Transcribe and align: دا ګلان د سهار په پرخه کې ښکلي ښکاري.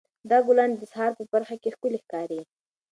دا 0.29 0.37
ګلان 0.47 0.71
د 0.75 0.81
سهار 0.91 1.11
په 1.17 1.23
پرخه 1.31 1.55
کې 1.61 1.73
ښکلي 1.75 1.99
ښکاري. 2.03 2.41